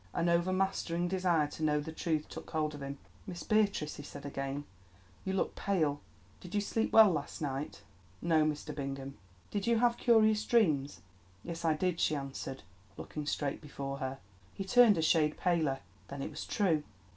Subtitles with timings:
[0.15, 2.97] An overmastering desire to know the truth took hold of him.
[3.27, 4.63] "Miss Beatrice," he said again,
[5.23, 6.01] "you look pale.
[6.39, 7.83] Did you sleep well last night?"
[8.19, 8.73] "No, Mr.
[8.73, 9.19] Bingham."
[9.51, 11.01] "Did you have curious dreams?"
[11.43, 12.63] "Yes, I did," she answered,
[12.97, 14.17] looking straight before her.
[14.55, 15.81] He turned a shade paler.
[16.07, 16.81] Then it was true!